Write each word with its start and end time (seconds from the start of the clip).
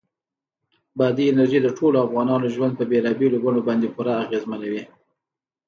بادي 0.97 1.25
انرژي 1.31 1.59
د 1.63 1.67
ټولو 1.77 1.97
افغانانو 2.07 2.45
ژوند 2.55 2.73
په 2.77 2.83
بېلابېلو 2.91 3.41
بڼو 3.43 3.61
باندې 3.67 3.87
پوره 3.95 4.13
اغېزمنوي. 4.23 4.83